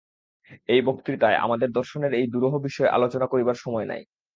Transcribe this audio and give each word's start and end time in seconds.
এই 0.69 0.81
বক্তৃতায় 0.87 1.37
আমাদের 1.37 1.69
দর্শনের 1.71 2.11
এই 2.13 2.25
দুরূহ 2.33 2.53
বিষয় 2.67 2.89
আলোচনা 2.89 3.25
করিবার 3.27 3.57
সময় 3.57 3.87
নাই। 3.87 4.01